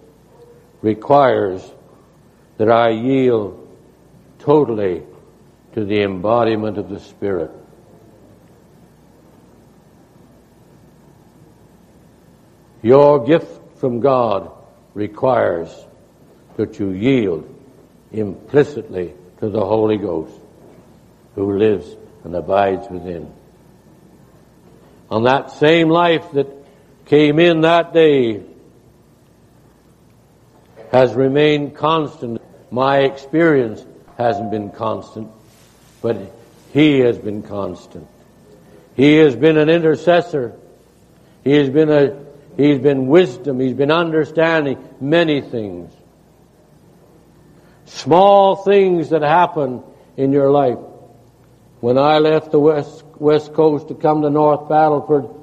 requires 0.81 1.61
that 2.57 2.69
I 2.69 2.89
yield 2.89 3.67
totally 4.39 5.03
to 5.73 5.85
the 5.85 6.01
embodiment 6.01 6.77
of 6.77 6.89
the 6.89 6.99
Spirit. 6.99 7.51
Your 12.81 13.25
gift 13.25 13.59
from 13.77 13.99
God 13.99 14.51
requires 14.93 15.69
that 16.55 16.79
you 16.79 16.91
yield 16.91 17.47
implicitly 18.11 19.13
to 19.39 19.49
the 19.49 19.63
Holy 19.63 19.97
Ghost 19.97 20.33
who 21.35 21.57
lives 21.57 21.95
and 22.23 22.35
abides 22.35 22.89
within. 22.89 23.31
On 25.09 25.23
that 25.23 25.51
same 25.51 25.89
life 25.89 26.31
that 26.33 26.47
came 27.05 27.39
in 27.39 27.61
that 27.61 27.93
day 27.93 28.43
has 30.91 31.13
remained 31.13 31.75
constant. 31.75 32.41
My 32.71 32.99
experience 32.99 33.85
hasn't 34.17 34.51
been 34.51 34.71
constant, 34.71 35.29
but 36.01 36.17
He 36.73 36.99
has 36.99 37.17
been 37.17 37.43
constant. 37.43 38.07
He 38.95 39.15
has 39.17 39.35
been 39.35 39.57
an 39.57 39.69
intercessor. 39.69 40.57
He 41.43 41.53
has 41.53 41.69
been 41.69 41.89
a 41.89 42.29
He's 42.59 42.79
been 42.79 43.07
wisdom. 43.07 43.61
He's 43.61 43.73
been 43.73 43.89
understanding 43.89 44.77
many 44.99 45.39
things. 45.39 45.93
Small 47.85 48.57
things 48.57 49.11
that 49.11 49.21
happen 49.21 49.81
in 50.17 50.33
your 50.33 50.51
life. 50.51 50.77
When 51.79 51.97
I 51.97 52.17
left 52.17 52.51
the 52.51 52.59
west, 52.59 53.05
west 53.17 53.53
coast 53.53 53.87
to 53.87 53.95
come 53.95 54.23
to 54.23 54.29
North 54.29 54.67
Battleford, 54.67 55.33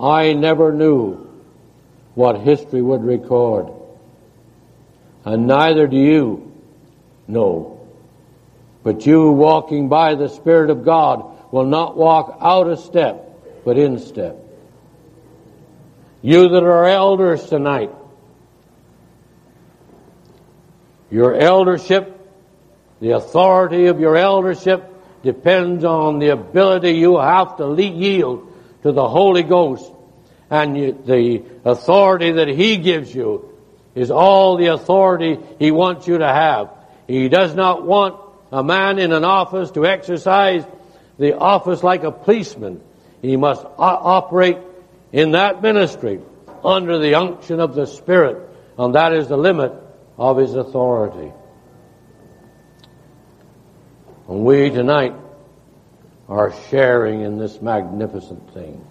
I 0.00 0.32
never 0.32 0.72
knew 0.72 1.30
what 2.16 2.40
history 2.40 2.82
would 2.82 3.04
record. 3.04 3.70
And 5.24 5.46
neither 5.46 5.86
do 5.86 5.96
you 5.96 6.52
know. 7.26 7.80
But 8.82 9.06
you 9.06 9.30
walking 9.30 9.88
by 9.88 10.14
the 10.14 10.28
Spirit 10.28 10.70
of 10.70 10.84
God 10.84 11.52
will 11.52 11.64
not 11.64 11.96
walk 11.96 12.36
out 12.40 12.68
of 12.68 12.78
step, 12.78 13.64
but 13.64 13.78
in 13.78 13.98
step. 13.98 14.36
You 16.20 16.48
that 16.50 16.62
are 16.62 16.86
elders 16.86 17.46
tonight, 17.46 17.90
your 21.10 21.34
eldership, 21.34 22.10
the 23.00 23.12
authority 23.12 23.86
of 23.86 24.00
your 24.00 24.16
eldership 24.16 24.90
depends 25.22 25.84
on 25.84 26.18
the 26.18 26.28
ability 26.28 26.92
you 26.92 27.18
have 27.18 27.56
to 27.56 27.82
yield 27.82 28.52
to 28.82 28.92
the 28.92 29.08
Holy 29.08 29.42
Ghost 29.42 29.90
and 30.50 30.76
the 31.06 31.42
authority 31.64 32.32
that 32.32 32.48
He 32.48 32.76
gives 32.76 33.14
you 33.14 33.53
is 33.94 34.10
all 34.10 34.56
the 34.56 34.66
authority 34.66 35.38
He 35.58 35.70
wants 35.70 36.06
you 36.06 36.18
to 36.18 36.26
have. 36.26 36.70
He 37.06 37.28
does 37.28 37.54
not 37.54 37.84
want 37.84 38.16
a 38.50 38.62
man 38.62 38.98
in 38.98 39.12
an 39.12 39.24
office 39.24 39.70
to 39.72 39.86
exercise 39.86 40.64
the 41.18 41.36
office 41.36 41.82
like 41.82 42.02
a 42.02 42.10
policeman. 42.10 42.80
He 43.22 43.36
must 43.36 43.64
operate 43.78 44.58
in 45.12 45.32
that 45.32 45.62
ministry 45.62 46.20
under 46.64 46.98
the 46.98 47.14
unction 47.14 47.60
of 47.60 47.74
the 47.74 47.86
Spirit, 47.86 48.48
and 48.78 48.94
that 48.94 49.12
is 49.12 49.28
the 49.28 49.36
limit 49.36 49.72
of 50.18 50.36
his 50.38 50.54
authority. 50.54 51.32
And 54.28 54.44
we 54.44 54.70
tonight 54.70 55.14
are 56.28 56.52
sharing 56.70 57.20
in 57.20 57.38
this 57.38 57.60
magnificent 57.60 58.54
thing. 58.54 58.84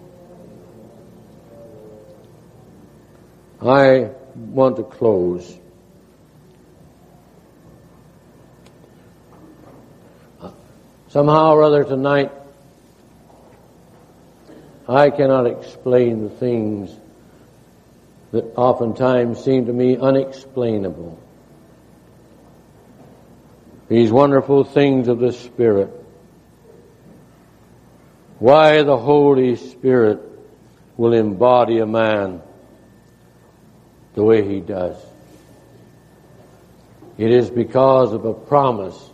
I 3.61 4.11
want 4.35 4.77
to 4.77 4.83
close. 4.83 5.57
Somehow 11.09 11.51
or 11.53 11.63
other 11.63 11.83
tonight, 11.83 12.31
I 14.87 15.11
cannot 15.11 15.45
explain 15.45 16.23
the 16.23 16.29
things 16.29 16.91
that 18.31 18.45
oftentimes 18.55 19.43
seem 19.43 19.67
to 19.67 19.73
me 19.73 19.95
unexplainable. 19.95 21.19
These 23.89 24.11
wonderful 24.11 24.63
things 24.63 25.07
of 25.07 25.19
the 25.19 25.31
Spirit. 25.31 25.91
Why 28.39 28.81
the 28.81 28.97
Holy 28.97 29.55
Spirit 29.55 30.19
will 30.97 31.13
embody 31.13 31.77
a 31.77 31.85
man 31.85 32.41
the 34.13 34.23
way 34.23 34.47
he 34.47 34.59
does. 34.59 34.97
It 37.17 37.31
is 37.31 37.49
because 37.49 38.13
of 38.13 38.25
a 38.25 38.33
promise 38.33 39.09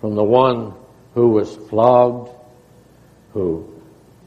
from 0.00 0.14
the 0.14 0.24
one 0.24 0.74
who 1.14 1.30
was 1.30 1.54
flogged, 1.68 2.30
who 3.32 3.72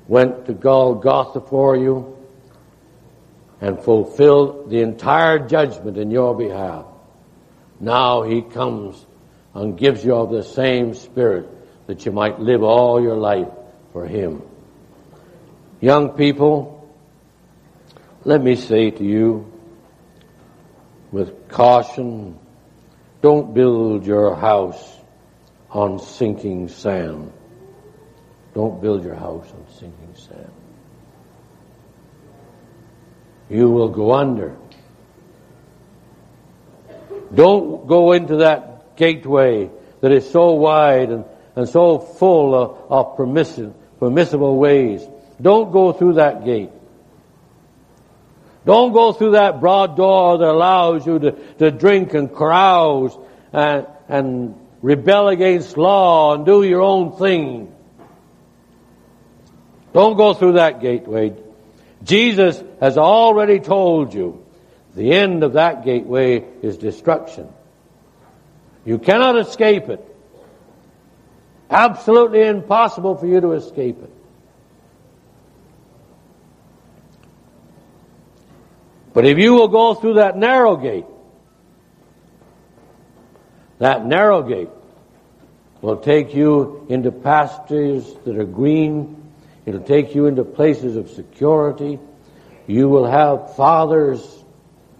went 0.07 0.47
to 0.47 0.53
Golgotha 0.53 1.41
for 1.41 1.77
you, 1.77 2.17
and 3.61 3.79
fulfilled 3.79 4.69
the 4.69 4.81
entire 4.81 5.39
judgment 5.39 5.97
in 5.97 6.11
your 6.11 6.35
behalf. 6.35 6.85
Now 7.79 8.23
he 8.23 8.41
comes 8.41 9.05
and 9.53 9.77
gives 9.77 10.03
you 10.03 10.15
of 10.15 10.29
the 10.31 10.43
same 10.43 10.93
spirit 10.93 11.49
that 11.87 12.05
you 12.05 12.11
might 12.11 12.39
live 12.39 12.63
all 12.63 13.01
your 13.01 13.17
life 13.17 13.47
for 13.93 14.05
Him. 14.05 14.43
Young 15.81 16.09
people, 16.09 16.87
let 18.23 18.41
me 18.41 18.55
say 18.55 18.91
to 18.91 19.03
you 19.03 19.48
with 21.11 21.49
caution, 21.49 22.37
don't 23.21 23.53
build 23.53 24.05
your 24.05 24.35
house 24.35 24.97
on 25.71 25.99
sinking 25.99 26.67
sand. 26.67 27.33
Don't 28.53 28.81
build 28.81 29.03
your 29.03 29.15
house 29.15 29.51
on 29.51 29.65
sinking 29.73 30.15
sand. 30.15 30.51
You 33.49 33.69
will 33.69 33.89
go 33.89 34.13
under. 34.13 34.55
Don't 37.33 37.87
go 37.87 38.11
into 38.13 38.37
that 38.37 38.95
gateway 38.95 39.69
that 40.01 40.11
is 40.11 40.29
so 40.29 40.53
wide 40.53 41.09
and, 41.09 41.25
and 41.55 41.67
so 41.67 41.99
full 41.99 42.55
of, 42.55 42.91
of 42.91 43.17
permissive, 43.17 43.73
permissible 43.99 44.57
ways. 44.57 45.05
Don't 45.41 45.71
go 45.71 45.93
through 45.93 46.13
that 46.13 46.45
gate. 46.45 46.71
Don't 48.65 48.93
go 48.93 49.13
through 49.13 49.31
that 49.31 49.59
broad 49.59 49.95
door 49.95 50.37
that 50.37 50.47
allows 50.47 51.05
you 51.07 51.19
to, 51.19 51.31
to 51.59 51.71
drink 51.71 52.13
and 52.13 52.33
carouse 52.33 53.17
and, 53.53 53.87
and 54.07 54.55
rebel 54.81 55.29
against 55.29 55.77
law 55.77 56.35
and 56.35 56.45
do 56.45 56.63
your 56.63 56.81
own 56.81 57.17
thing. 57.17 57.73
Don't 59.93 60.17
go 60.17 60.33
through 60.33 60.53
that 60.53 60.81
gateway. 60.81 61.33
Jesus 62.03 62.61
has 62.79 62.97
already 62.97 63.59
told 63.59 64.13
you 64.13 64.45
the 64.95 65.13
end 65.13 65.43
of 65.43 65.53
that 65.53 65.83
gateway 65.83 66.45
is 66.61 66.77
destruction. 66.77 67.47
You 68.85 68.97
cannot 68.99 69.37
escape 69.37 69.89
it. 69.89 70.05
Absolutely 71.69 72.41
impossible 72.45 73.15
for 73.15 73.27
you 73.27 73.41
to 73.41 73.51
escape 73.53 74.01
it. 74.01 74.11
But 79.13 79.25
if 79.25 79.37
you 79.37 79.53
will 79.53 79.67
go 79.67 79.95
through 79.95 80.15
that 80.15 80.37
narrow 80.37 80.75
gate, 80.75 81.05
that 83.79 84.05
narrow 84.05 84.43
gate 84.43 84.69
will 85.81 85.97
take 85.97 86.33
you 86.33 86.85
into 86.89 87.11
pastures 87.11 88.05
that 88.25 88.37
are 88.37 88.45
green. 88.45 89.31
It'll 89.65 89.81
take 89.81 90.13
you 90.13 90.25
into 90.25 90.43
places 90.43 90.95
of 90.95 91.09
security. 91.09 91.99
You 92.67 92.89
will 92.89 93.09
have 93.09 93.55
fathers 93.55 94.21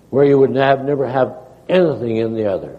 where 0.09 0.25
you 0.25 0.39
would 0.39 0.55
have 0.55 0.83
never 0.85 1.07
have 1.07 1.37
anything 1.67 2.17
in 2.17 2.33
the 2.33 2.51
other. 2.51 2.77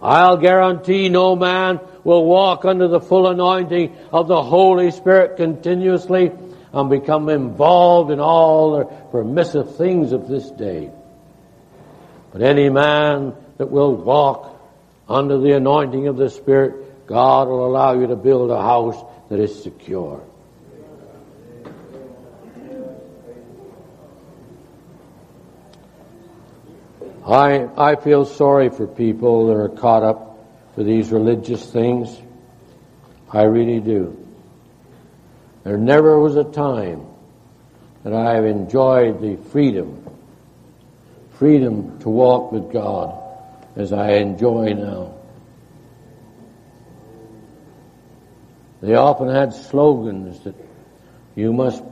I'll 0.00 0.36
guarantee 0.36 1.08
no 1.08 1.36
man 1.36 1.80
will 2.04 2.24
walk 2.24 2.64
under 2.64 2.88
the 2.88 3.00
full 3.00 3.28
anointing 3.28 3.96
of 4.12 4.28
the 4.28 4.42
Holy 4.42 4.90
Spirit 4.90 5.36
continuously 5.36 6.32
and 6.72 6.90
become 6.90 7.28
involved 7.28 8.10
in 8.10 8.20
all 8.20 8.78
the 8.78 8.84
permissive 9.10 9.76
things 9.76 10.12
of 10.12 10.28
this 10.28 10.50
day. 10.50 10.90
But 12.32 12.42
any 12.42 12.68
man 12.68 13.34
that 13.56 13.70
will 13.70 13.94
walk 13.94 14.54
under 15.08 15.38
the 15.38 15.52
anointing 15.52 16.08
of 16.08 16.16
the 16.16 16.28
Spirit, 16.28 17.06
God 17.06 17.48
will 17.48 17.66
allow 17.66 17.98
you 17.98 18.06
to 18.08 18.16
build 18.16 18.50
a 18.50 18.60
house 18.60 19.02
that 19.30 19.40
is 19.40 19.62
secure. 19.62 20.22
I, 27.26 27.68
I 27.76 27.96
feel 27.96 28.24
sorry 28.24 28.70
for 28.70 28.86
people 28.86 29.48
that 29.48 29.54
are 29.54 29.68
caught 29.68 30.02
up 30.02 30.38
for 30.74 30.82
these 30.82 31.10
religious 31.10 31.70
things. 31.70 32.16
I 33.30 33.42
really 33.42 33.80
do. 33.80 34.27
There 35.68 35.76
never 35.76 36.18
was 36.18 36.34
a 36.36 36.44
time 36.44 37.04
that 38.02 38.14
I 38.14 38.36
have 38.36 38.46
enjoyed 38.46 39.20
the 39.20 39.36
freedom, 39.50 40.02
freedom 41.34 41.98
to 41.98 42.08
walk 42.08 42.52
with 42.52 42.72
God 42.72 43.14
as 43.76 43.92
I 43.92 44.12
enjoy 44.12 44.72
now. 44.72 45.12
They 48.80 48.94
often 48.94 49.28
had 49.28 49.52
slogans 49.52 50.40
that 50.44 50.54
you 51.34 51.52
must 51.52 51.84